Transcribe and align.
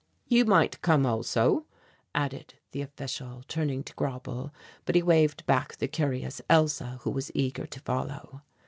"You 0.27 0.45
might 0.45 0.81
come 0.81 1.05
also," 1.05 1.67
added 2.15 2.55
the 2.71 2.81
official, 2.81 3.43
turning 3.47 3.83
to 3.83 3.93
Grauble, 3.93 4.51
but 4.85 4.95
he 4.95 5.03
waved 5.03 5.45
back 5.45 5.75
the 5.77 5.87
curious 5.87 6.41
Elsa 6.49 6.97
who 7.03 7.11
was 7.11 7.29
eager 7.35 7.67
to 7.67 7.79
follow. 7.81 8.41